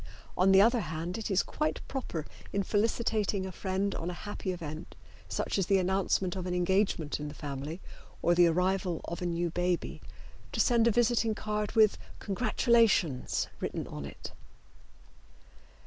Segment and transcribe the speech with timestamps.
[0.35, 4.51] On the other hand it is quite proper in felicitating a friend on a happy
[4.51, 4.95] event,
[5.29, 7.81] such as the announcement of an engagement in the family
[8.23, 10.01] or the arrival of a new baby,
[10.53, 14.31] to send a visiting card with "Congratulations" written on it.